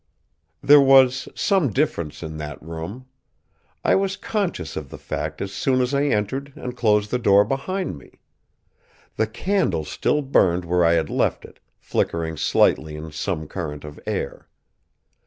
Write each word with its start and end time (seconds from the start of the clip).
There 0.63 0.81
was 0.81 1.29
some 1.35 1.71
difference 1.71 2.23
in 2.23 2.37
that 2.37 2.59
room. 2.59 3.05
I 3.83 3.93
was 3.93 4.17
conscious 4.17 4.75
of 4.75 4.89
the 4.89 4.97
fact 4.97 5.43
as 5.43 5.53
soon 5.53 5.79
as 5.79 5.93
I 5.93 6.05
entered 6.05 6.53
and 6.55 6.75
closed 6.75 7.11
the 7.11 7.19
door 7.19 7.45
behind 7.45 7.99
me. 7.99 8.19
The 9.17 9.27
candle 9.27 9.85
still 9.85 10.23
burned 10.23 10.65
where 10.65 10.83
I 10.83 10.93
had 10.93 11.11
left 11.11 11.45
it, 11.45 11.59
flickering 11.77 12.35
slightly 12.35 12.95
in 12.95 13.11
some 13.11 13.47
current 13.47 13.83
of 13.85 13.99
air. 14.07 14.49